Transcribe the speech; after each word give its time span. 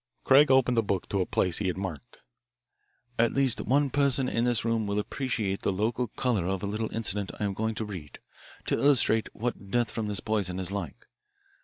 Craig 0.23 0.49
opened 0.49 0.79
a 0.79 0.81
book 0.81 1.07
to 1.09 1.21
a 1.21 1.27
place 1.27 1.59
he 1.59 1.67
had 1.67 1.77
marked: 1.77 2.17
"At 3.19 3.33
least 3.35 3.61
one 3.61 3.91
person 3.91 4.27
in 4.27 4.45
this 4.45 4.65
room 4.65 4.87
will 4.87 4.97
appreciate 4.97 5.61
the 5.61 5.71
local 5.71 6.07
colour 6.07 6.47
of 6.47 6.63
a 6.63 6.65
little 6.65 6.91
incident 6.91 7.31
I 7.39 7.43
am 7.43 7.53
going 7.53 7.75
to 7.75 7.85
read 7.85 8.17
to 8.65 8.73
illustrate 8.73 9.29
what 9.35 9.69
death 9.69 9.91
from 9.91 10.07
this 10.07 10.19
poison 10.19 10.59
is 10.59 10.71
like. 10.71 11.05